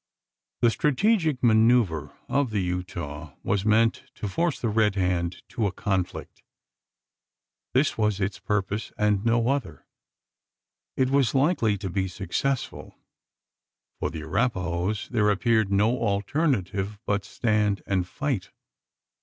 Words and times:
The 0.61 0.71
strategic 0.71 1.43
manoeuvre 1.43 2.11
of 2.27 2.49
the 2.49 2.63
Utah 2.63 3.35
was 3.43 3.63
meant 3.67 4.05
to 4.15 4.27
force 4.27 4.59
the 4.59 4.67
Red 4.67 4.95
Hand 4.95 5.43
to 5.49 5.67
a 5.67 5.71
conflict. 5.71 6.41
This 7.75 7.99
was 7.99 8.19
its 8.19 8.39
purpose, 8.39 8.91
and 8.97 9.23
no 9.23 9.49
other. 9.49 9.85
It 10.97 11.11
was 11.11 11.35
likely 11.35 11.77
to 11.77 11.89
be 11.91 12.07
successful. 12.07 12.95
For 13.99 14.09
the 14.09 14.23
Arapahoes, 14.23 15.07
there 15.11 15.29
appeared 15.29 15.71
no 15.71 15.91
alternative 15.99 16.97
but 17.05 17.23
stand 17.23 17.83
and 17.85 18.07
fight. 18.07 18.49